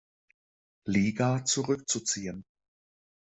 Liga 0.87 1.43
zurückzuziehen. 1.45 2.43